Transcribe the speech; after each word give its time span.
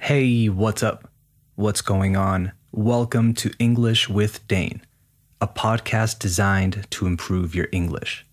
Hey, 0.00 0.48
what's 0.48 0.82
up? 0.82 1.10
What's 1.56 1.82
going 1.82 2.16
on? 2.16 2.52
Welcome 2.70 3.34
to 3.34 3.50
English 3.58 4.08
with 4.08 4.46
Dane, 4.48 4.80
a 5.40 5.48
podcast 5.48 6.18
designed 6.18 6.86
to 6.90 7.06
improve 7.06 7.54
your 7.54 7.68
English. 7.72 8.24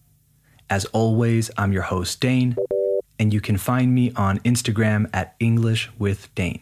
As 0.70 0.86
always, 0.86 1.52
I'm 1.58 1.74
your 1.74 1.82
host, 1.82 2.22
Dane, 2.22 2.56
and 3.20 3.34
you 3.34 3.42
can 3.42 3.58
find 3.58 3.94
me 3.94 4.14
on 4.16 4.40
Instagram 4.42 5.10
at 5.12 5.36
English 5.40 5.90
with 5.98 6.34
Dane. 6.34 6.62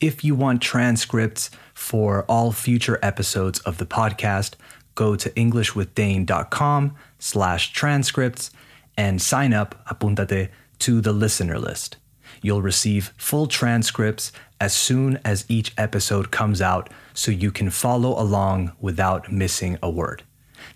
If 0.00 0.22
you 0.22 0.36
want 0.36 0.62
transcripts 0.62 1.50
for 1.72 2.24
all 2.28 2.52
future 2.52 3.00
episodes 3.02 3.58
of 3.60 3.78
the 3.78 3.86
podcast, 3.86 4.54
go 4.94 5.16
to 5.16 5.30
englishwithdane.com 5.30 6.94
slash 7.18 7.72
transcripts 7.72 8.50
and 8.96 9.20
sign 9.20 9.52
up, 9.52 9.84
apuntate, 9.88 10.50
to 10.80 11.00
the 11.00 11.12
listener 11.12 11.58
list. 11.58 11.96
You'll 12.42 12.62
receive 12.62 13.12
full 13.16 13.46
transcripts 13.46 14.32
as 14.60 14.72
soon 14.74 15.20
as 15.24 15.44
each 15.48 15.72
episode 15.76 16.30
comes 16.30 16.62
out 16.62 16.90
so 17.12 17.30
you 17.30 17.50
can 17.50 17.70
follow 17.70 18.20
along 18.20 18.72
without 18.80 19.30
missing 19.30 19.78
a 19.82 19.90
word. 19.90 20.22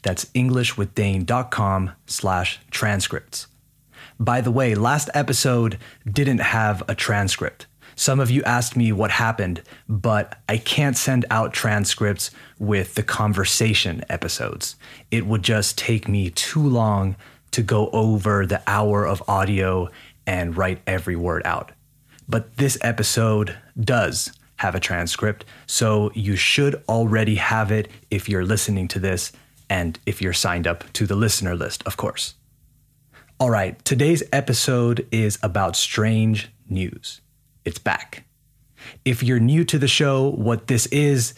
That's 0.02 0.26
englishwithdane.com 0.26 1.92
slash 2.06 2.60
transcripts. 2.70 3.46
By 4.20 4.40
the 4.40 4.50
way, 4.50 4.74
last 4.74 5.10
episode 5.14 5.78
didn't 6.10 6.40
have 6.40 6.82
a 6.88 6.94
transcript. 6.94 7.66
Some 7.94 8.20
of 8.20 8.30
you 8.30 8.42
asked 8.44 8.76
me 8.76 8.92
what 8.92 9.10
happened, 9.10 9.62
but 9.88 10.38
I 10.48 10.58
can't 10.58 10.96
send 10.96 11.24
out 11.30 11.52
transcripts 11.52 12.30
with 12.58 12.94
the 12.94 13.02
conversation 13.02 14.04
episodes. 14.08 14.76
It 15.10 15.26
would 15.26 15.42
just 15.42 15.76
take 15.76 16.06
me 16.06 16.30
too 16.30 16.62
long 16.62 17.16
to 17.52 17.62
go 17.62 17.88
over 17.90 18.46
the 18.46 18.62
hour 18.66 19.06
of 19.06 19.22
audio 19.28 19.88
and 20.26 20.56
write 20.56 20.80
every 20.86 21.16
word 21.16 21.42
out. 21.44 21.72
But 22.28 22.56
this 22.56 22.76
episode 22.82 23.56
does 23.78 24.32
have 24.56 24.74
a 24.74 24.80
transcript, 24.80 25.44
so 25.66 26.10
you 26.14 26.36
should 26.36 26.82
already 26.88 27.36
have 27.36 27.70
it 27.72 27.88
if 28.10 28.28
you're 28.28 28.44
listening 28.44 28.88
to 28.88 28.98
this 28.98 29.32
and 29.70 29.98
if 30.04 30.20
you're 30.20 30.32
signed 30.32 30.66
up 30.66 30.92
to 30.94 31.06
the 31.06 31.14
listener 31.14 31.54
list, 31.54 31.82
of 31.84 31.96
course. 31.96 32.34
All 33.40 33.50
right, 33.50 33.82
today's 33.84 34.22
episode 34.32 35.06
is 35.12 35.38
about 35.42 35.76
strange 35.76 36.50
news. 36.68 37.20
It's 37.64 37.78
back. 37.78 38.24
If 39.04 39.22
you're 39.22 39.40
new 39.40 39.64
to 39.64 39.78
the 39.78 39.88
show, 39.88 40.28
what 40.28 40.66
this 40.66 40.86
is, 40.86 41.34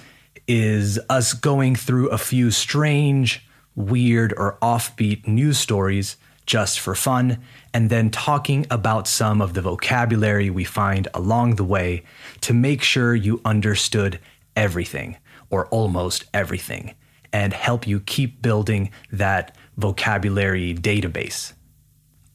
is 0.49 0.99
us 1.09 1.35
going 1.35 1.77
through 1.77 2.09
a 2.09 2.19
few 2.19 2.51
strange, 2.51 3.47
weird, 3.81 4.33
or 4.37 4.59
offbeat 4.63 5.27
news 5.27 5.59
stories 5.59 6.17
just 6.47 6.81
for 6.81 6.95
fun, 6.95 7.39
and 7.73 7.91
then 7.91 8.11
talking 8.11 8.67
about 8.71 9.07
some 9.07 9.41
of 9.41 9.55
the 9.55 9.63
vocabulary 9.63 10.51
we 10.51 10.65
find 10.65 11.07
along 11.15 11.55
the 11.55 11.65
way 11.65 12.03
to 12.41 12.53
make 12.53 12.83
sure 12.83 13.15
you 13.15 13.41
understood 13.45 14.19
everything, 14.57 15.17
or 15.49 15.67
almost 15.69 16.25
everything, 16.35 16.95
and 17.33 17.53
help 17.53 17.87
you 17.87 18.01
keep 18.01 18.43
building 18.43 18.91
that 19.13 19.57
vocabulary 19.77 20.75
database. 20.75 21.53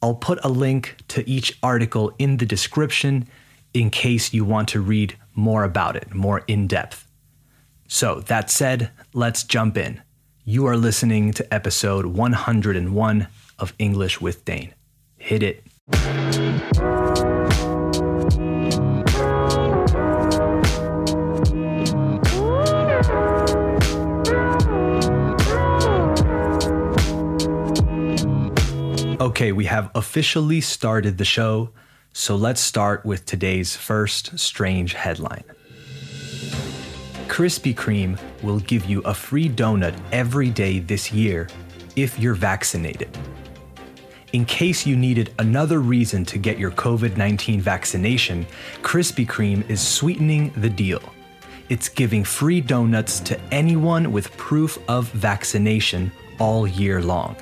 I'll 0.02 0.16
put 0.16 0.44
a 0.44 0.50
link 0.50 0.96
to 1.09 1.28
each 1.30 1.58
article 1.62 2.14
in 2.18 2.38
the 2.38 2.46
description 2.46 3.28
in 3.74 3.90
case 3.90 4.34
you 4.34 4.46
want 4.46 4.70
to 4.70 4.80
read 4.80 5.18
more 5.34 5.64
about 5.64 5.96
it, 5.96 6.14
more 6.14 6.44
in 6.48 6.68
depth. 6.68 7.06
So, 7.88 8.22
that 8.22 8.50
said, 8.50 8.92
let's 9.14 9.44
jump 9.44 9.78
in. 9.78 10.02
You 10.48 10.68
are 10.68 10.78
listening 10.78 11.34
to 11.34 11.52
episode 11.52 12.06
101 12.06 13.28
of 13.58 13.74
English 13.80 14.22
with 14.22 14.46
Dane. 14.46 14.76
Hit 15.18 15.42
it. 15.42 15.64
Okay, 29.19 29.52
we 29.52 29.66
have 29.66 29.90
officially 29.96 30.62
started 30.62 31.18
the 31.18 31.25
show, 31.25 31.72
so 32.14 32.36
let's 32.36 32.62
start 32.62 33.03
with 33.03 33.25
today's 33.25 33.75
first 33.75 34.38
strange 34.38 34.94
headline. 34.94 35.44
Krispy 37.28 37.74
Kreme 37.74 38.19
will 38.45 38.59
give 38.59 38.85
you 38.85 39.01
a 39.01 39.13
free 39.13 39.50
donut 39.50 39.97
every 40.11 40.50
day 40.50 40.79
this 40.79 41.11
year 41.11 41.50
if 41.95 42.19
you're 42.19 42.35
vaccinated. 42.35 43.09
In 44.33 44.45
case 44.45 44.85
you 44.85 44.95
needed 44.95 45.33
another 45.39 45.79
reason 45.79 46.25
to 46.25 46.38
get 46.38 46.59
your 46.59 46.72
COVID 46.72 47.17
19 47.17 47.59
vaccination, 47.61 48.45
Krispy 48.81 49.25
Kreme 49.25 49.67
is 49.69 49.81
sweetening 49.81 50.51
the 50.57 50.69
deal. 50.69 51.01
It's 51.69 51.89
giving 51.89 52.23
free 52.23 52.61
donuts 52.61 53.19
to 53.22 53.39
anyone 53.51 54.11
with 54.11 54.35
proof 54.38 54.77
of 54.88 55.09
vaccination 55.09 56.12
all 56.38 56.67
year 56.67 57.01
long. 57.01 57.35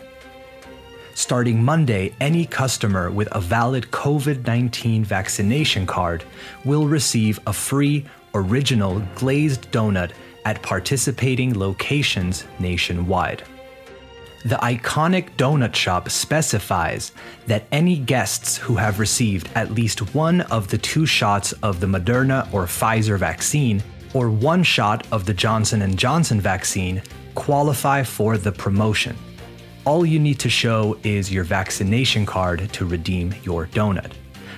Starting 1.16 1.64
Monday, 1.64 2.14
any 2.20 2.46
customer 2.46 3.12
with 3.12 3.28
a 3.32 3.42
valid 3.42 3.86
COVID 3.92 4.46
19 4.48 5.04
vaccination 5.04 5.86
card 5.86 6.24
will 6.64 6.88
receive 6.88 7.40
a 7.48 7.54
free 7.54 8.06
original 8.34 9.00
glazed 9.16 9.72
donut 9.72 10.12
at 10.46 10.62
participating 10.62 11.58
locations 11.58 12.46
nationwide. 12.60 13.44
The 14.46 14.56
iconic 14.56 15.38
donut 15.38 15.74
shop 15.74 16.10
specifies 16.10 17.14
that 17.48 17.66
any 17.72 17.98
guests 17.98 18.58
who 18.58 18.76
have 18.76 19.00
received 19.00 19.50
at 19.56 19.72
least 19.72 20.14
one 20.14 20.42
of 20.42 20.68
the 20.68 20.78
two 20.78 21.06
shots 21.06 21.54
of 21.64 21.80
the 21.80 21.88
Moderna 21.88 22.54
or 22.54 22.66
Pfizer 22.66 23.18
vaccine 23.18 23.82
or 24.14 24.30
one 24.30 24.62
shot 24.62 25.08
of 25.14 25.26
the 25.26 25.34
Johnson 25.34 25.96
& 25.96 25.98
Johnson 25.98 26.42
vaccine 26.42 27.02
qualify 27.36 28.04
for 28.04 28.38
the 28.38 28.52
promotion. 28.52 29.16
All 29.86 30.06
you 30.06 30.20
need 30.20 30.40
to 30.40 30.50
show 30.50 30.98
is 31.04 31.32
your 31.32 31.46
vaccination 31.46 32.26
card 32.26 32.70
to 32.74 32.86
redeem 32.86 33.34
your 33.44 33.68
donut. 33.68 34.12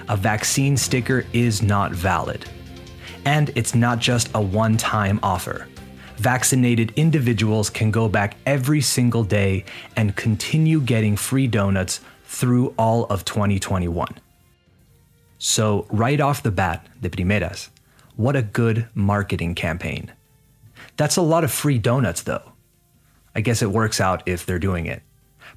A 0.10 0.18
vaccine 0.18 0.78
sticker 0.78 1.26
is 1.32 1.62
not 1.62 1.92
valid. 1.92 2.44
And 3.26 3.52
it's 3.56 3.76
not 3.76 4.00
just 4.00 4.32
a 4.34 4.42
one 4.42 4.78
time 4.78 5.20
offer 5.22 5.68
vaccinated 6.18 6.94
individuals 6.96 7.70
can 7.70 7.92
go 7.92 8.08
back 8.08 8.36
every 8.46 8.82
single 8.82 9.24
day 9.24 9.66
and 9.96 10.16
continue 10.16 10.82
getting 10.82 11.16
free 11.16 11.48
donuts 11.48 12.02
through 12.26 12.74
all 12.78 13.06
of 13.06 13.26
2021. 13.26 14.08
So, 15.38 15.86
right 15.90 16.20
off 16.20 16.44
the 16.44 16.52
bat, 16.52 16.88
de 17.02 17.10
primeras, 17.10 17.70
what 18.16 18.36
a 18.36 18.42
good 18.42 18.88
marketing 18.94 19.56
campaign. 19.56 20.12
That's 20.98 21.18
a 21.18 21.22
lot 21.22 21.44
of 21.44 21.52
free 21.52 21.78
donuts, 21.78 22.24
though. 22.24 22.54
I 23.36 23.42
guess 23.42 23.62
it 23.62 23.72
works 23.72 24.00
out 24.00 24.24
if 24.26 24.46
they're 24.46 24.60
doing 24.60 24.86
it. 24.86 25.02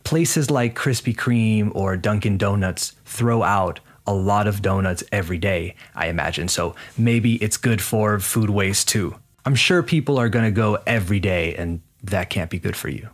Places 0.04 0.50
like 0.50 0.74
Krispy 0.74 1.14
Kreme 1.14 1.70
or 1.74 1.96
Dunkin' 1.96 2.38
Donuts 2.38 2.96
throw 3.04 3.42
out 3.42 3.80
a 4.06 4.14
lot 4.14 4.46
of 4.46 4.62
donuts 4.62 5.04
every 5.12 5.38
day, 5.38 5.74
I 5.94 6.08
imagine, 6.08 6.48
so 6.48 6.74
maybe 6.96 7.34
it's 7.36 7.56
good 7.56 7.82
for 7.82 8.18
food 8.18 8.50
waste 8.50 8.88
too. 8.88 9.14
I'm 9.48 9.54
sure 9.54 9.82
people 9.82 10.18
are 10.18 10.28
going 10.28 10.44
to 10.44 10.50
go 10.50 10.76
every 10.86 11.20
day, 11.20 11.54
and 11.54 11.80
that 12.02 12.28
can't 12.28 12.50
be 12.50 12.58
good 12.58 12.76
for 12.76 12.90
you. 12.90 13.08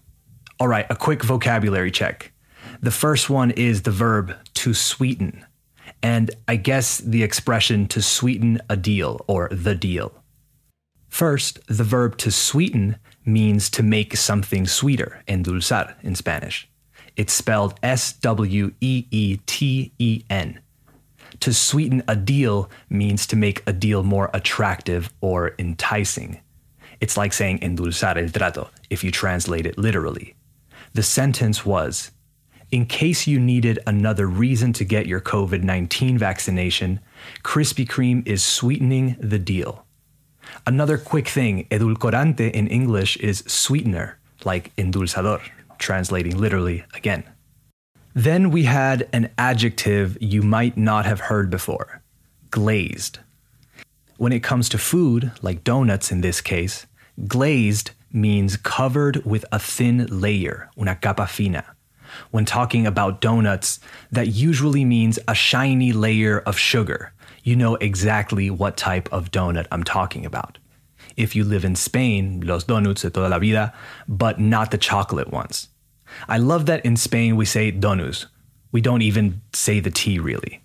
All 0.59 0.67
right, 0.67 0.85
a 0.91 0.97
quick 0.97 1.23
vocabulary 1.23 1.93
check. 1.93 2.33
The 2.81 2.91
first 2.91 3.31
one 3.31 3.53
is 3.53 3.83
the 3.83 3.93
verb 3.93 4.35
to 4.55 4.75
sweeten, 4.75 5.47
and 6.03 6.33
I 6.49 6.57
guess 6.57 6.99
the 6.99 7.23
expression 7.23 7.87
to 7.87 8.03
sweeten 8.03 8.61
a 8.69 8.77
deal 8.77 9.25
or 9.29 9.49
the 9.53 9.77
deal. 9.77 10.25
First, 11.09 11.65
the 11.69 11.85
verb 11.85 12.17
to 12.17 12.33
sweeten 12.33 12.97
means 13.25 13.71
to 13.71 13.85
make 13.85 14.17
something 14.17 14.67
sweeter, 14.67 15.23
endulzar 15.29 15.95
in 16.03 16.17
Spanish. 16.17 16.69
It's 17.15 17.33
spelled 17.33 17.79
S 17.81 18.13
W 18.13 18.73
E 18.81 19.07
E 19.13 19.39
T 19.47 19.93
E 20.01 20.25
N. 20.29 20.59
To 21.41 21.53
sweeten 21.53 22.03
a 22.09 22.17
deal 22.17 22.71
means 22.89 23.27
to 23.27 23.37
make 23.37 23.63
a 23.67 23.73
deal 23.73 24.03
more 24.03 24.31
attractive 24.33 25.13
or 25.21 25.55
enticing. 25.59 26.41
It's 27.01 27.17
like 27.17 27.33
saying 27.33 27.59
endulzar 27.61 28.17
el 28.17 28.31
trato 28.31 28.71
if 28.91 29.05
you 29.05 29.11
translate 29.11 29.67
it 29.67 29.77
literally. 29.77 30.35
The 30.95 31.03
sentence 31.03 31.67
was 31.67 32.13
In 32.71 32.87
case 32.87 33.27
you 33.27 33.39
needed 33.39 33.79
another 33.87 34.27
reason 34.27 34.73
to 34.75 34.85
get 34.85 35.07
your 35.07 35.21
COVID 35.21 35.63
19 35.63 36.19
vaccination, 36.19 37.01
Krispy 37.43 37.87
Kreme 37.87 38.27
is 38.27 38.43
sweetening 38.43 39.17
the 39.21 39.39
deal. 39.39 39.85
Another 40.67 40.99
quick 40.99 41.29
thing 41.29 41.67
edulcorante 41.71 42.51
in 42.51 42.69
English 42.69 43.17
is 43.19 43.45
sweetener, 43.47 44.19
like 44.45 44.75
endulzador, 44.77 45.43
translating 45.79 46.39
literally 46.39 46.85
again. 46.95 47.25
Then 48.15 48.51
we 48.51 48.63
had 48.63 49.09
an 49.13 49.31
adjective 49.37 50.17
you 50.21 50.41
might 50.41 50.77
not 50.77 51.05
have 51.05 51.21
heard 51.21 51.51
before 51.51 52.01
glazed. 52.51 53.19
When 54.17 54.33
it 54.33 54.45
comes 54.45 54.69
to 54.69 54.79
food, 54.79 55.33
like 55.43 55.65
donuts 55.65 56.13
in 56.13 56.21
this 56.21 56.41
case, 56.41 56.87
glazed 57.27 57.91
means 58.13 58.57
covered 58.57 59.25
with 59.25 59.45
a 59.51 59.59
thin 59.59 60.07
layer, 60.07 60.71
una 60.79 60.95
capa 60.95 61.27
fina. 61.27 61.65
When 62.31 62.45
talking 62.45 62.87
about 62.87 63.21
donuts, 63.21 63.81
that 64.13 64.29
usually 64.29 64.85
means 64.85 65.19
a 65.27 65.35
shiny 65.35 65.93
layer 65.93 66.39
of 66.39 66.57
sugar, 66.57 67.13
you 67.43 67.57
know 67.57 67.75
exactly 67.77 68.49
what 68.51 68.77
type 68.77 69.13
of 69.13 69.33
donut 69.33 69.67
I'm 69.73 69.83
talking 69.83 70.25
about. 70.25 70.59
If 71.17 71.35
you 71.35 71.43
live 71.43 71.65
in 71.65 71.75
Spain, 71.75 72.41
los 72.45 72.63
donuts 72.63 73.03
de 73.03 73.11
toda 73.11 73.29
la 73.29 73.41
vida, 73.41 73.75
but 74.07 74.39
not 74.39 74.71
the 74.71 74.79
chocolate 74.79 75.33
ones. 75.33 75.69
I 76.29 76.39
love 76.39 76.67
that 76.67 76.85
in 76.85 76.97
Spain 76.97 77.37
we 77.37 77.45
say 77.45 77.71
donuts. 77.71 78.27
We 78.73 78.81
don't 78.81 79.03
even 79.03 79.41
say 79.53 79.81
the 79.81 79.91
T 79.91 80.19
really. 80.19 80.63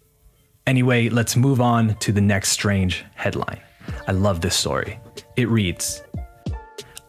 Anyway, 0.65 1.09
let's 1.09 1.35
move 1.35 1.61
on 1.61 1.95
to 1.95 2.11
the 2.11 2.21
next 2.21 2.49
strange 2.49 3.03
headline. 3.15 3.59
I 4.07 4.11
love 4.11 4.41
this 4.41 4.55
story. 4.55 4.99
It 5.35 5.49
reads 5.49 6.03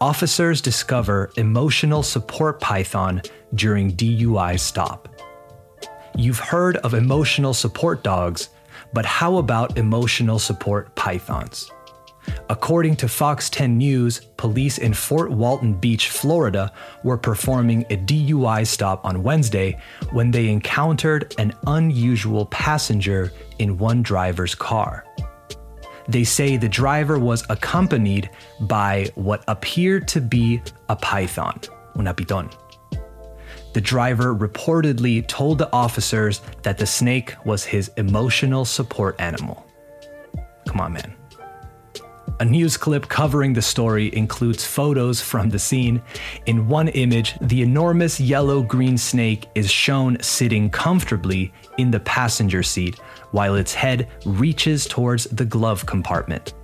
Officers 0.00 0.62
discover 0.62 1.30
emotional 1.36 2.02
support 2.02 2.58
python 2.58 3.20
during 3.54 3.92
DUI 3.92 4.58
stop. 4.58 5.08
You've 6.16 6.38
heard 6.38 6.78
of 6.78 6.94
emotional 6.94 7.52
support 7.52 8.02
dogs, 8.02 8.48
but 8.94 9.04
how 9.04 9.36
about 9.36 9.76
emotional 9.76 10.38
support 10.38 10.94
pythons? 10.96 11.70
According 12.48 12.96
to 12.96 13.08
Fox 13.08 13.48
10 13.50 13.78
News, 13.78 14.20
police 14.36 14.78
in 14.78 14.92
Fort 14.92 15.30
Walton 15.30 15.74
Beach, 15.74 16.10
Florida, 16.10 16.72
were 17.04 17.16
performing 17.16 17.82
a 17.90 17.96
DUI 17.96 18.66
stop 18.66 19.04
on 19.04 19.22
Wednesday 19.22 19.78
when 20.12 20.30
they 20.30 20.48
encountered 20.48 21.34
an 21.38 21.54
unusual 21.66 22.46
passenger 22.46 23.32
in 23.58 23.78
one 23.78 24.02
driver's 24.02 24.54
car. 24.54 25.04
They 26.08 26.24
say 26.24 26.56
the 26.56 26.68
driver 26.68 27.18
was 27.18 27.44
accompanied 27.48 28.30
by 28.62 29.10
what 29.14 29.44
appeared 29.46 30.08
to 30.08 30.20
be 30.20 30.60
a 30.88 30.96
python, 30.96 31.60
una 31.96 32.12
pitón. 32.12 32.52
The 33.72 33.80
driver 33.80 34.34
reportedly 34.34 35.24
told 35.28 35.58
the 35.58 35.72
officers 35.72 36.40
that 36.62 36.78
the 36.78 36.86
snake 36.86 37.34
was 37.44 37.64
his 37.64 37.92
emotional 37.96 38.64
support 38.64 39.20
animal. 39.20 39.64
Come 40.66 40.80
on, 40.80 40.92
man. 40.94 41.14
A 42.40 42.44
news 42.44 42.78
clip 42.78 43.06
covering 43.06 43.52
the 43.52 43.60
story 43.60 44.16
includes 44.16 44.64
photos 44.64 45.20
from 45.20 45.50
the 45.50 45.58
scene. 45.58 46.00
In 46.46 46.68
one 46.68 46.88
image, 46.88 47.34
the 47.42 47.60
enormous 47.60 48.18
yellow 48.18 48.62
green 48.62 48.96
snake 48.96 49.46
is 49.54 49.70
shown 49.70 50.16
sitting 50.22 50.70
comfortably 50.70 51.52
in 51.76 51.90
the 51.90 52.00
passenger 52.00 52.62
seat 52.62 52.98
while 53.32 53.56
its 53.56 53.74
head 53.74 54.08
reaches 54.24 54.86
towards 54.86 55.24
the 55.24 55.44
glove 55.44 55.84
compartment. 55.84 56.54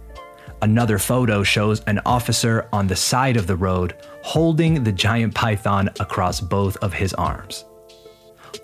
Another 0.63 0.99
photo 0.99 1.43
shows 1.43 1.83
an 1.83 2.01
officer 2.07 2.71
on 2.73 2.87
the 2.87 2.97
side 2.97 3.37
of 3.37 3.47
the 3.47 3.57
road 3.57 3.97
holding 4.23 4.83
the 4.83 4.93
giant 4.93 5.35
python 5.35 5.91
across 6.01 6.41
both 6.41 6.79
of 6.79 6.95
his 6.95 7.13
arms. 7.13 7.67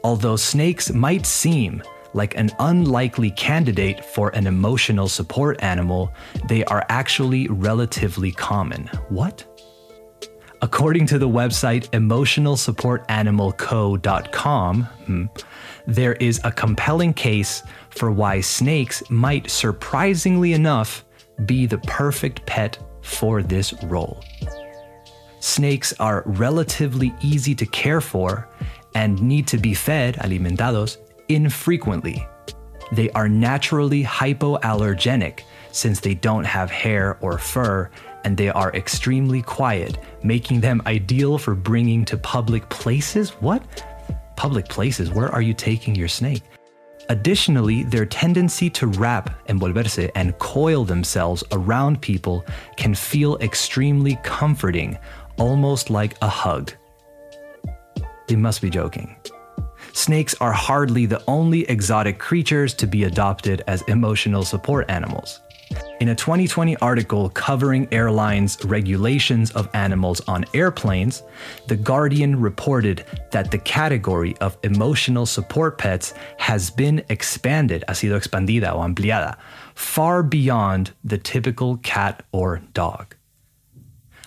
Although 0.03 0.37
snakes 0.37 0.91
might 0.91 1.27
seem 1.27 1.83
like 2.15 2.37
an 2.37 2.51
unlikely 2.59 3.31
candidate 3.31 4.05
for 4.05 4.31
an 4.31 4.47
emotional 4.47 5.09
support 5.09 5.63
animal, 5.63 6.13
they 6.49 6.65
are 6.65 6.85
actually 6.89 7.49
relatively 7.49 8.33
common. 8.33 8.87
What? 9.09 9.47
According 10.63 11.07
to 11.07 11.19
the 11.19 11.29
website 11.29 11.89
emotionalsupportanimalco.com, 11.91 14.85
hmm, 14.85 15.25
there 15.87 16.13
is 16.15 16.41
a 16.45 16.53
compelling 16.53 17.13
case 17.13 17.63
for 17.91 18.13
why 18.13 18.41
snakes 18.41 19.03
might, 19.11 19.51
surprisingly 19.51 20.53
enough, 20.53 21.05
be 21.47 21.67
the 21.67 21.79
perfect 21.79 22.47
pet 22.47 22.79
for 23.01 23.43
this 23.43 23.75
role. 23.85 24.23
Snakes 25.41 25.93
are 25.99 26.23
relatively 26.27 27.13
easy 27.21 27.57
to 27.57 27.67
care 27.67 28.01
for 28.01 28.49
and 28.95 29.21
need 29.21 29.49
to 29.49 29.59
be 29.59 29.75
fed, 29.75 30.15
alimentados, 30.19 30.99
infrequently. 31.35 32.27
They 32.93 33.11
are 33.11 33.29
naturally 33.29 34.05
hypoallergenic 34.05 35.41
since 35.71 36.01
they 36.01 36.15
don't 36.15 36.45
have 36.45 36.71
hair 36.71 37.17
or 37.21 37.39
fur 37.39 37.91
and 38.25 38.37
they 38.37 38.51
are 38.51 38.73
extremely 38.75 39.43
quiet, 39.43 39.99
making 40.23 40.61
them 40.61 40.83
ideal 40.87 41.39
for 41.39 41.55
bringing 41.55 42.05
to 42.05 42.17
public 42.17 42.69
places. 42.69 43.31
What? 43.41 43.63
Public 44.37 44.69
places? 44.69 45.11
Where 45.11 45.29
are 45.29 45.43
you 45.43 45.55
taking 45.55 45.95
your 45.95 46.09
snake? 46.09 46.43
Additionally, 47.09 47.83
their 47.83 48.07
tendency 48.07 48.71
to 48.71 48.87
wrap, 48.87 49.47
envolverse, 49.49 50.11
and 50.15 50.39
coil 50.39 50.85
themselves 50.85 51.43
around 51.51 52.01
people 52.01 52.45
can 52.77 52.95
feel 52.95 53.37
extremely 53.39 54.19
comforting, 54.23 54.97
almost 55.37 55.91
like 55.91 56.17
a 56.23 56.29
hug. 56.29 56.73
They 58.29 58.37
must 58.37 58.63
be 58.63 58.71
joking 58.71 59.17
snakes 59.93 60.35
are 60.41 60.53
hardly 60.53 61.07
the 61.07 61.23
only 61.29 61.69
exotic 61.69 62.19
creatures 62.19 62.75
to 62.75 62.87
be 62.87 63.05
adopted 63.05 63.63
as 63.67 63.83
emotional 63.83 64.45
support 64.45 64.91
animals. 64.91 65.41
In 66.01 66.09
a 66.09 66.15
2020 66.15 66.77
article 66.79 67.31
covering 67.31 67.87
airlines' 67.93 68.59
regulations 68.65 69.53
of 69.53 69.69
animals 69.73 70.21
on 70.27 70.45
airplanes, 70.53 71.23
The 71.69 71.77
Guardian 71.77 72.41
reported 72.41 73.05
that 73.31 73.51
the 73.51 73.59
category 73.59 74.37
of 74.39 74.59
emotional 74.65 75.27
support 75.27 75.79
pets 75.79 76.13
has 76.39 76.71
been 76.71 77.05
expanded, 77.09 77.85
ha 77.87 77.95
sido 77.95 78.19
expandida 78.19 78.73
o 78.73 78.81
ampliada, 78.81 79.37
far 79.75 80.23
beyond 80.23 80.91
the 81.05 81.19
typical 81.19 81.77
cat 81.79 82.25
or 82.33 82.61
dog. 82.75 83.15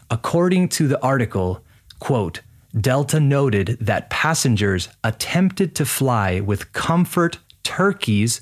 According 0.09 0.69
to 0.69 0.87
the 0.87 1.01
article, 1.03 1.61
quote, 1.99 2.41
Delta 2.79 3.19
noted 3.19 3.77
that 3.79 4.09
passengers 4.09 4.89
attempted 5.03 5.75
to 5.75 5.85
fly 5.85 6.41
with 6.41 6.73
comfort 6.73 7.39
turkeys, 7.63 8.41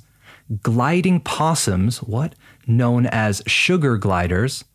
gliding 0.61 1.19
possums, 1.19 2.01
what? 2.01 2.33
Known 2.65 3.05
as 3.05 3.43
sugar 3.45 3.97
gliders, 3.97 4.65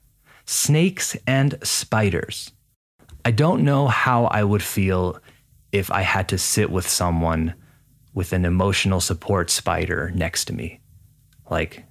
snakes, 0.47 1.17
and 1.27 1.59
spiders. 1.63 2.53
I 3.25 3.33
don't 3.33 3.65
know 3.65 3.89
how 3.89 4.27
I 4.27 4.45
would 4.45 4.63
feel 4.63 5.21
if 5.73 5.91
I 5.91 6.03
had 6.03 6.29
to 6.29 6.39
sit 6.39 6.71
with 6.71 6.89
someone 6.89 7.55
with 8.15 8.33
an 8.33 8.45
emotional 8.45 9.01
support 9.01 9.51
spider 9.51 10.13
next 10.15 10.47
to 10.47 10.55
me. 10.55 10.81
Like, 11.51 11.85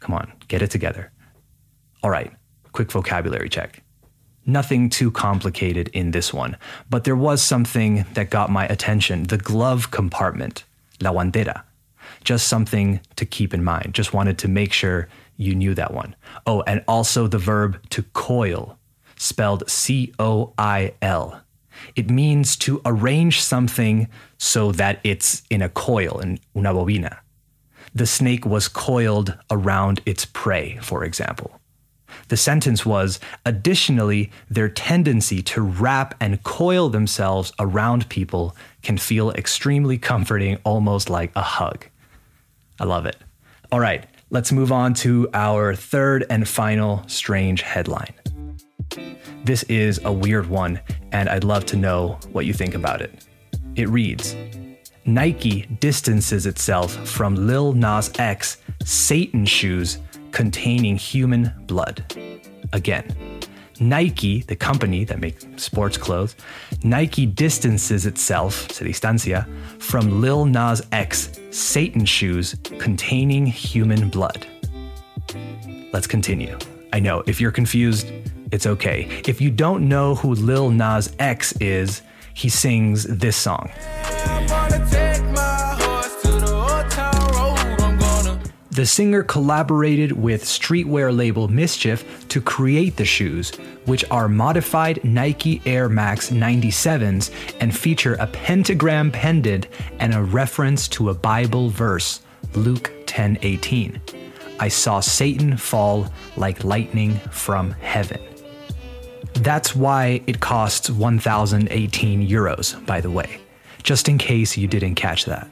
come 0.00 0.14
on, 0.14 0.32
get 0.48 0.60
it 0.60 0.70
together. 0.70 1.12
All 2.02 2.10
right, 2.10 2.32
quick 2.72 2.90
vocabulary 2.90 3.48
check. 3.48 3.83
Nothing 4.46 4.90
too 4.90 5.10
complicated 5.10 5.88
in 5.94 6.10
this 6.10 6.32
one, 6.34 6.56
but 6.90 7.04
there 7.04 7.16
was 7.16 7.40
something 7.42 8.04
that 8.12 8.28
got 8.28 8.50
my 8.50 8.66
attention 8.66 9.24
the 9.24 9.38
glove 9.38 9.90
compartment, 9.90 10.64
la 11.00 11.12
guantera. 11.12 11.62
Just 12.22 12.46
something 12.46 13.00
to 13.16 13.24
keep 13.24 13.54
in 13.54 13.64
mind. 13.64 13.94
Just 13.94 14.12
wanted 14.12 14.38
to 14.38 14.48
make 14.48 14.72
sure 14.72 15.08
you 15.36 15.54
knew 15.54 15.74
that 15.74 15.92
one. 15.94 16.14
Oh, 16.46 16.62
and 16.66 16.84
also 16.86 17.26
the 17.26 17.38
verb 17.38 17.80
to 17.90 18.02
coil, 18.12 18.78
spelled 19.16 19.68
C 19.68 20.12
O 20.18 20.52
I 20.58 20.92
L. 21.00 21.40
It 21.96 22.10
means 22.10 22.56
to 22.56 22.80
arrange 22.84 23.42
something 23.42 24.08
so 24.38 24.72
that 24.72 25.00
it's 25.04 25.42
in 25.50 25.62
a 25.62 25.68
coil, 25.68 26.20
in 26.20 26.38
una 26.56 26.72
bobina. 26.72 27.18
The 27.94 28.06
snake 28.06 28.44
was 28.44 28.68
coiled 28.68 29.36
around 29.50 30.00
its 30.04 30.24
prey, 30.24 30.78
for 30.82 31.04
example. 31.04 31.60
The 32.28 32.36
sentence 32.36 32.86
was 32.86 33.20
additionally, 33.44 34.30
their 34.50 34.68
tendency 34.68 35.42
to 35.42 35.60
wrap 35.62 36.14
and 36.20 36.42
coil 36.42 36.88
themselves 36.88 37.52
around 37.58 38.08
people 38.08 38.56
can 38.82 38.98
feel 38.98 39.30
extremely 39.32 39.98
comforting, 39.98 40.58
almost 40.64 41.10
like 41.10 41.32
a 41.36 41.42
hug. 41.42 41.86
I 42.80 42.84
love 42.84 43.06
it. 43.06 43.16
All 43.70 43.80
right, 43.80 44.06
let's 44.30 44.52
move 44.52 44.72
on 44.72 44.94
to 44.94 45.28
our 45.34 45.74
third 45.74 46.24
and 46.30 46.48
final 46.48 47.02
strange 47.06 47.62
headline. 47.62 48.14
This 49.44 49.62
is 49.64 50.00
a 50.04 50.12
weird 50.12 50.48
one, 50.48 50.80
and 51.12 51.28
I'd 51.28 51.44
love 51.44 51.66
to 51.66 51.76
know 51.76 52.18
what 52.32 52.46
you 52.46 52.52
think 52.52 52.74
about 52.74 53.02
it. 53.02 53.26
It 53.76 53.88
reads 53.88 54.34
Nike 55.04 55.62
distances 55.80 56.46
itself 56.46 56.94
from 57.06 57.34
Lil 57.34 57.74
Nas 57.74 58.10
X 58.18 58.56
Satan 58.84 59.44
shoes 59.44 59.98
containing 60.34 60.96
human 60.96 61.52
blood. 61.68 62.04
Again, 62.72 63.06
Nike, 63.78 64.42
the 64.42 64.56
company 64.56 65.04
that 65.04 65.20
makes 65.20 65.46
sports 65.56 65.96
clothes, 65.96 66.34
Nike 66.82 67.24
distances 67.24 68.04
itself, 68.04 68.70
se 68.72 68.84
distancia, 68.84 69.46
from 69.78 70.20
Lil 70.20 70.44
Nas 70.44 70.82
X 70.90 71.38
Satan 71.52 72.04
shoes 72.04 72.56
containing 72.80 73.46
human 73.46 74.08
blood. 74.08 74.44
Let's 75.92 76.08
continue. 76.08 76.58
I 76.92 76.98
know, 76.98 77.22
if 77.26 77.40
you're 77.40 77.52
confused, 77.52 78.10
it's 78.50 78.66
okay. 78.66 79.08
If 79.26 79.40
you 79.40 79.52
don't 79.52 79.88
know 79.88 80.16
who 80.16 80.34
Lil 80.34 80.70
Nas 80.70 81.14
X 81.20 81.52
is, 81.60 82.02
he 82.34 82.48
sings 82.48 83.04
this 83.04 83.36
song. 83.36 83.70
The 88.74 88.86
singer 88.86 89.22
collaborated 89.22 90.10
with 90.10 90.42
streetwear 90.42 91.16
label 91.16 91.46
MSCHF 91.46 92.26
to 92.26 92.40
create 92.40 92.96
the 92.96 93.04
shoes, 93.04 93.52
which 93.84 94.04
are 94.10 94.26
modified 94.26 94.98
Nike 95.04 95.62
Air 95.64 95.88
Max 95.88 96.30
97s 96.30 97.30
and 97.60 97.76
feature 97.76 98.14
a 98.14 98.26
pentagram 98.26 99.12
pendant 99.12 99.68
and 100.00 100.12
a 100.12 100.24
reference 100.24 100.88
to 100.88 101.10
a 101.10 101.14
Bible 101.14 101.70
verse, 101.70 102.20
Luke 102.54 102.90
10:18. 103.06 104.00
I 104.58 104.66
saw 104.66 104.98
Satan 104.98 105.56
fall 105.56 106.12
like 106.36 106.64
lightning 106.64 107.20
from 107.30 107.70
heaven. 107.80 108.18
That's 109.34 109.76
why 109.76 110.20
it 110.26 110.40
costs 110.40 110.90
1018 110.90 112.28
euros, 112.28 112.84
by 112.86 113.00
the 113.00 113.10
way, 113.10 113.38
just 113.84 114.08
in 114.08 114.18
case 114.18 114.56
you 114.56 114.66
didn't 114.66 114.96
catch 114.96 115.26
that. 115.26 115.48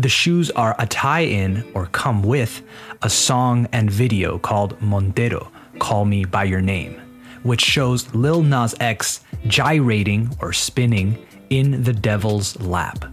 The 0.00 0.08
shoes 0.08 0.50
are 0.52 0.74
a 0.78 0.86
tie 0.86 1.26
in 1.26 1.62
or 1.74 1.84
come 1.84 2.22
with 2.22 2.62
a 3.02 3.10
song 3.10 3.68
and 3.70 3.90
video 3.90 4.38
called 4.38 4.80
Montero, 4.80 5.52
Call 5.78 6.06
Me 6.06 6.24
By 6.24 6.44
Your 6.44 6.62
Name, 6.62 6.98
which 7.42 7.60
shows 7.60 8.14
Lil 8.14 8.42
Nas 8.42 8.74
X 8.80 9.20
gyrating 9.46 10.34
or 10.40 10.54
spinning 10.54 11.18
in 11.50 11.82
the 11.82 11.92
devil's 11.92 12.58
lap. 12.62 13.04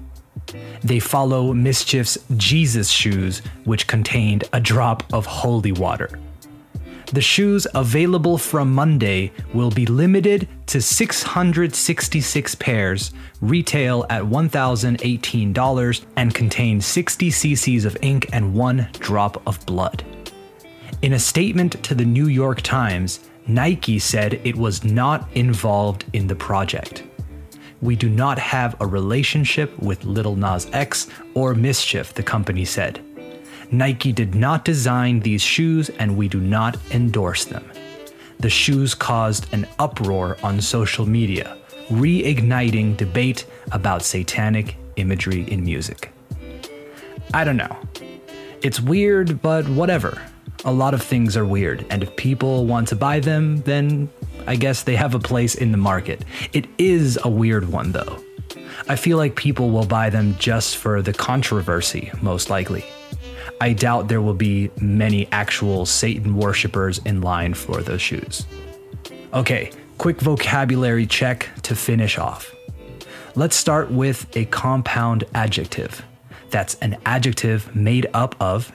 They 0.82 1.00
follow 1.00 1.54
MSCHF's 1.54 2.20
Jesus 2.38 2.90
shoes, 2.90 3.40
which 3.66 3.88
contained 3.88 4.46
a 4.54 4.62
drop 4.62 5.04
of 5.12 5.26
holy 5.26 5.74
water. 5.74 6.18
The 7.14 7.22
shoes 7.22 7.66
available 7.74 8.38
from 8.38 8.76
Monday 8.76 9.32
will 9.54 9.72
be 9.72 9.86
limited 9.86 10.50
to 10.68 10.82
666 10.82 12.56
pairs, 12.56 13.12
retail 13.40 14.06
at 14.10 14.24
$1,018, 14.24 16.06
and 16.18 16.36
contain 16.36 16.82
60 16.82 17.30
cc's 17.30 17.86
of 17.86 17.98
ink 18.02 18.28
and 18.34 18.54
one 18.54 18.90
drop 19.00 19.42
of 19.48 19.66
blood. 19.66 20.04
In 21.02 21.14
a 21.14 21.20
statement 21.20 21.82
to 21.86 21.96
the 21.96 22.04
New 22.04 22.28
York 22.28 22.62
Times, 22.62 23.22
Nike 23.48 24.00
said 24.00 24.42
it 24.44 24.58
was 24.58 24.84
not 24.84 25.30
involved 25.34 26.04
in 26.12 26.28
the 26.28 26.36
project. 26.36 27.04
We 27.82 27.96
do 27.96 28.10
not 28.10 28.38
have 28.38 28.76
a 28.82 28.88
relationship 28.88 29.78
with 29.80 30.04
Little 30.04 30.36
Nas 30.36 30.68
X 30.74 31.08
or 31.36 31.54
MSCHF, 31.54 32.14
the 32.14 32.24
company 32.24 32.66
said. 32.66 33.02
Nike 33.72 34.14
did 34.14 34.34
not 34.34 34.64
design 34.64 35.20
these 35.20 35.42
shoes 35.42 35.90
and 35.90 36.16
we 36.16 36.28
do 36.28 36.40
not 36.40 36.78
endorse 36.92 37.46
them. 37.46 37.70
The 38.40 38.50
shoes 38.50 38.94
caused 38.94 39.52
an 39.54 39.68
uproar 39.80 40.38
on 40.44 40.62
social 40.62 41.06
media, 41.06 41.58
reigniting 41.90 42.96
debate 42.96 43.46
about 43.72 44.04
satanic 44.04 44.78
imagery 44.96 45.44
in 45.52 45.66
music. 45.66 46.12
I 47.34 47.44
don't 47.44 47.58
know. 47.58 47.76
It's 48.62 48.80
weird, 48.80 49.42
but 49.42 49.68
whatever. 49.70 50.22
A 50.66 50.72
lot 50.72 50.94
of 50.94 51.02
things 51.02 51.36
are 51.36 51.46
weird, 51.46 51.86
and 51.90 52.02
if 52.02 52.16
people 52.16 52.66
want 52.66 52.88
to 52.90 52.96
buy 52.96 53.20
them, 53.20 53.62
then 53.62 54.10
I 54.48 54.56
guess 54.56 54.84
they 54.84 54.96
have 54.96 55.14
a 55.14 55.20
place 55.20 55.56
in 55.56 55.72
the 55.72 55.78
market. 55.78 56.24
It 56.54 56.68
is 56.78 57.20
a 57.24 57.30
weird 57.30 57.70
one, 57.70 57.92
though. 57.92 58.24
I 58.88 58.96
feel 58.96 59.18
like 59.18 59.36
people 59.36 59.70
will 59.72 59.86
buy 59.86 60.10
them 60.10 60.36
just 60.38 60.78
for 60.78 61.02
the 61.02 61.14
controversy, 61.14 62.12
most 62.22 62.50
likely. 62.50 62.86
I 63.60 63.74
doubt 63.74 64.08
there 64.08 64.22
will 64.22 64.34
be 64.34 64.70
many 64.80 65.28
actual 65.32 65.86
Satan 65.86 66.36
worshippers 66.36 67.00
in 67.00 67.22
line 67.22 67.54
for 67.54 67.82
those 67.82 68.02
shoes. 68.02 68.46
Okay, 69.34 69.72
quick 69.98 70.22
vocabulary 70.22 71.06
check 71.06 71.50
to 71.64 71.76
finish 71.76 72.18
off. 72.18 72.54
Let's 73.36 73.56
start 73.56 73.92
with 73.92 74.36
a 74.36 74.46
compound 74.46 75.24
adjective. 75.34 76.04
That's 76.50 76.76
an 76.76 76.98
adjective 77.06 77.76
made 77.76 78.08
up 78.14 78.36
of, 78.40 78.72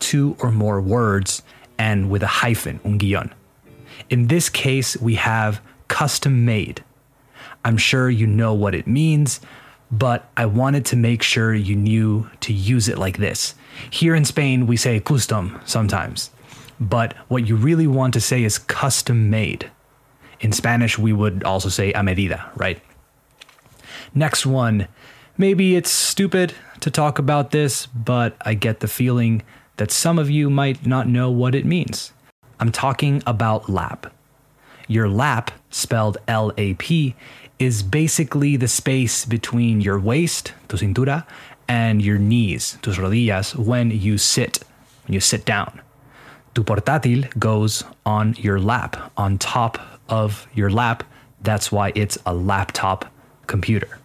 two 0.00 0.36
or 0.40 0.50
more 0.50 0.80
words 0.80 1.42
and 1.78 2.10
with 2.10 2.22
a 2.22 2.26
hyphen, 2.26 2.80
un 2.84 2.98
guion. 2.98 3.32
In 4.10 4.26
this 4.26 4.48
case, 4.48 4.96
we 4.96 5.14
have 5.14 5.60
custom 5.88 6.44
made. 6.44 6.84
I'm 7.64 7.76
sure 7.76 8.10
you 8.10 8.26
know 8.26 8.52
what 8.52 8.74
it 8.74 8.86
means, 8.86 9.40
but 9.98 10.28
I 10.36 10.46
wanted 10.46 10.84
to 10.86 10.96
make 10.96 11.22
sure 11.22 11.54
you 11.54 11.76
knew 11.76 12.28
to 12.40 12.52
use 12.52 12.88
it 12.88 12.98
like 12.98 13.18
this. 13.18 13.54
Here 13.90 14.14
in 14.14 14.24
Spain, 14.24 14.66
we 14.66 14.76
say 14.76 14.98
custom 14.98 15.60
sometimes, 15.64 16.30
but 16.80 17.14
what 17.28 17.46
you 17.46 17.54
really 17.54 17.86
want 17.86 18.12
to 18.14 18.20
say 18.20 18.42
is 18.42 18.58
custom 18.58 19.30
made. 19.30 19.70
In 20.40 20.50
Spanish, 20.50 20.98
we 20.98 21.12
would 21.12 21.44
also 21.44 21.68
say 21.68 21.92
a 21.92 22.02
medida, 22.02 22.50
right? 22.56 22.80
Next 24.14 24.44
one. 24.44 24.88
Maybe 25.38 25.76
it's 25.76 25.90
stupid 25.90 26.54
to 26.80 26.90
talk 26.90 27.18
about 27.18 27.50
this, 27.50 27.86
but 27.86 28.36
I 28.40 28.54
get 28.54 28.80
the 28.80 28.88
feeling 28.88 29.42
that 29.76 29.90
some 29.90 30.18
of 30.18 30.28
you 30.28 30.50
might 30.50 30.86
not 30.86 31.08
know 31.08 31.30
what 31.30 31.54
it 31.54 31.64
means. 31.64 32.12
I'm 32.58 32.72
talking 32.72 33.22
about 33.26 33.68
lap. 33.68 34.13
Your 34.86 35.08
lap, 35.08 35.50
spelled 35.70 36.18
L 36.28 36.52
A 36.56 36.74
P, 36.74 37.14
is 37.58 37.82
basically 37.82 38.56
the 38.56 38.68
space 38.68 39.24
between 39.24 39.80
your 39.80 39.98
waist, 39.98 40.52
tu 40.68 40.76
cintura, 40.76 41.26
and 41.68 42.02
your 42.02 42.18
knees, 42.18 42.78
tus 42.82 42.98
rodillas, 42.98 43.54
when 43.56 43.90
you 43.90 44.18
sit, 44.18 44.58
when 45.06 45.14
you 45.14 45.20
sit 45.20 45.44
down. 45.44 45.80
Tu 46.54 46.62
portátil 46.62 47.26
goes 47.38 47.84
on 48.04 48.34
your 48.38 48.60
lap, 48.60 49.10
on 49.16 49.38
top 49.38 49.78
of 50.08 50.46
your 50.54 50.70
lap. 50.70 51.02
That's 51.42 51.72
why 51.72 51.92
it's 51.94 52.18
a 52.26 52.34
laptop 52.34 53.06
computer. 53.46 53.98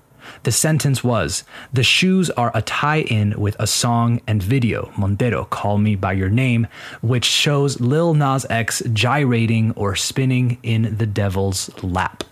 The 0.44 0.52
sentence 0.52 1.04
was 1.04 1.44
The 1.74 1.84
shoes 1.84 2.30
are 2.32 2.52
a 2.54 2.62
tie 2.62 3.02
in 3.02 3.40
with 3.40 3.56
a 3.60 3.68
song 3.68 4.22
and 4.28 4.42
video, 4.42 4.92
Montero, 4.98 5.46
Call 5.46 5.78
Me 5.78 5.96
By 5.96 6.14
Your 6.14 6.30
Name, 6.30 6.68
which 7.02 7.26
shows 7.26 7.80
Lil 7.80 8.14
Nas 8.14 8.46
X 8.50 8.82
gyrating 8.94 9.72
or 9.76 9.96
spinning 9.96 10.58
in 10.64 10.98
the 10.98 11.06
devil's 11.06 11.70
lap. 11.84 12.24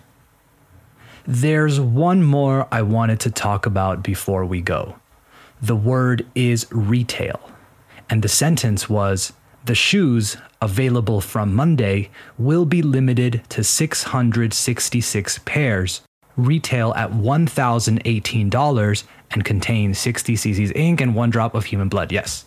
There's 1.26 1.80
one 1.80 2.24
more 2.24 2.68
I 2.72 2.82
wanted 2.84 3.20
to 3.22 3.32
talk 3.32 3.66
about 3.66 4.02
before 4.02 4.46
we 4.46 4.62
go. 4.62 4.96
The 5.62 5.76
word 5.76 6.26
is 6.36 6.68
retail, 6.72 7.52
and 8.10 8.22
the 8.22 8.30
sentence 8.30 8.88
was 8.90 9.34
The 9.66 9.76
shoes 9.76 10.38
available 10.62 11.20
from 11.20 11.54
Monday 11.54 12.10
will 12.38 12.66
be 12.66 12.82
limited 12.82 13.42
to 13.50 13.64
666 13.64 15.40
pairs 15.40 16.02
retail 16.38 16.94
at 16.94 17.12
$1,018 17.12 19.04
and 19.32 19.44
contain 19.44 19.94
60 19.94 20.36
cc's 20.36 20.72
ink 20.76 21.02
and 21.02 21.14
one 21.16 21.30
drop 21.30 21.54
of 21.54 21.66
human 21.66 21.90
blood. 21.90 22.12
Yes. 22.12 22.46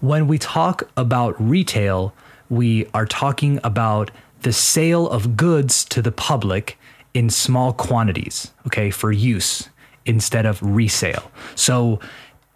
When 0.00 0.26
we 0.26 0.38
talk 0.38 0.90
about 0.96 1.40
retail, 1.40 2.12
we 2.48 2.86
are 2.92 3.06
talking 3.06 3.60
about 3.64 4.10
the 4.42 4.52
sale 4.52 5.08
of 5.08 5.36
goods 5.36 5.84
to 5.86 6.02
the 6.02 6.12
public 6.12 6.78
in 7.14 7.30
small 7.30 7.72
quantities, 7.72 8.52
okay, 8.66 8.90
for 8.90 9.12
use 9.12 9.68
instead 10.06 10.46
of 10.46 10.60
resale. 10.62 11.30
So 11.54 12.00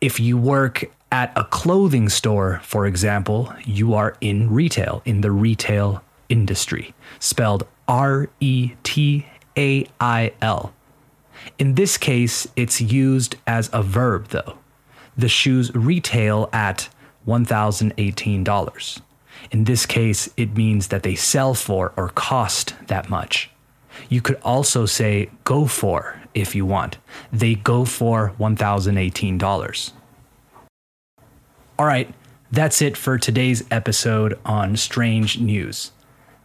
if 0.00 0.18
you 0.18 0.36
work 0.36 0.84
at 1.12 1.32
a 1.36 1.44
clothing 1.44 2.08
store, 2.08 2.60
for 2.64 2.86
example, 2.86 3.52
you 3.64 3.94
are 3.94 4.16
in 4.20 4.50
retail, 4.50 5.02
in 5.04 5.20
the 5.20 5.30
retail 5.30 6.02
industry, 6.28 6.94
spelled 7.20 7.66
R 7.86 8.28
E 8.40 8.72
T 8.82 9.26
a 9.56 9.86
I 10.00 10.32
L. 10.40 10.72
In 11.58 11.74
this 11.74 11.96
case, 11.96 12.46
it's 12.56 12.80
used 12.80 13.36
as 13.46 13.70
a 13.72 13.82
verb, 13.82 14.28
though. 14.28 14.58
The 15.16 15.28
shoes 15.28 15.74
retail 15.74 16.48
at 16.52 16.88
$1,018. 17.26 19.00
In 19.50 19.64
this 19.64 19.86
case, 19.86 20.28
it 20.36 20.56
means 20.56 20.88
that 20.88 21.02
they 21.02 21.14
sell 21.14 21.54
for 21.54 21.92
or 21.96 22.08
cost 22.08 22.74
that 22.86 23.08
much. 23.08 23.50
You 24.08 24.20
could 24.20 24.40
also 24.42 24.86
say 24.86 25.30
go 25.44 25.66
for 25.66 26.20
if 26.34 26.54
you 26.54 26.66
want. 26.66 26.98
They 27.32 27.54
go 27.54 27.84
for 27.84 28.32
$1,018. 28.40 29.92
All 31.78 31.86
right, 31.86 32.12
that's 32.50 32.82
it 32.82 32.96
for 32.96 33.18
today's 33.18 33.64
episode 33.70 34.38
on 34.44 34.76
Strange 34.76 35.38
News. 35.38 35.92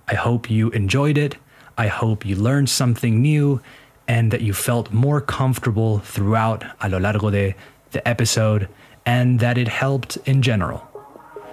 I 0.07 0.15
hope 0.15 0.49
you 0.49 0.69
enjoyed 0.71 1.17
it. 1.17 1.37
I 1.79 1.87
hope 1.87 2.25
you 2.25 2.35
learned 2.35 2.69
something 2.69 3.21
new 3.21 3.61
and 4.05 4.31
that 4.31 4.41
you 4.41 4.53
felt 4.53 4.91
more 4.91 5.21
comfortable 5.21 5.99
throughout 5.99 6.65
a 6.81 6.89
lo 6.89 6.97
largo 6.97 7.29
de 7.29 7.55
the 7.91 8.05
episode 8.05 8.67
and 9.05 9.39
that 9.39 9.57
it 9.57 9.69
helped 9.69 10.17
in 10.25 10.41
general. 10.41 10.83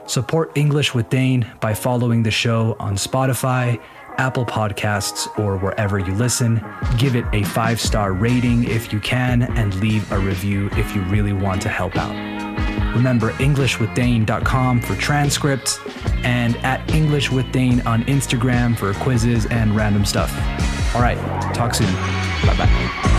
Support 0.07 0.51
English 0.57 0.95
with 0.95 1.09
Dane 1.11 1.47
by 1.61 1.75
following 1.75 2.25
the 2.25 2.33
show 2.33 2.75
on 2.81 2.97
Spotify, 2.97 3.81
Apple 4.19 4.45
Podcasts, 4.45 5.27
or 5.39 5.59
wherever 5.59 6.01
you 6.01 6.13
listen. 6.15 6.61
Give 6.99 7.15
it 7.15 7.25
a 7.33 7.45
five 7.45 7.81
star 7.81 8.13
rating 8.13 8.65
if 8.65 8.93
you 8.93 8.99
can, 8.99 9.43
and 9.43 9.75
leave 9.77 10.11
a 10.11 10.19
review 10.19 10.71
if 10.73 10.93
you 10.93 11.03
really 11.03 11.33
want 11.33 11.63
to 11.63 11.69
help 11.69 11.95
out. 11.97 12.17
Remember 12.97 13.31
EnglishWithDane.com 13.35 14.81
for 14.81 14.97
transcripts 14.97 15.79
and 16.25 16.57
at 16.59 16.89
English 16.95 17.31
with 17.31 17.51
Dane 17.53 17.81
on 17.87 18.05
Instagram 18.05 18.77
for 18.77 18.95
quizzes 18.95 19.47
and 19.47 19.75
random 19.77 20.05
stuff. 20.05 20.33
All 20.95 21.03
right, 21.03 21.19
talk 21.55 21.75
soon. 21.75 21.93
Bye 22.47 22.57
bye. 22.57 23.16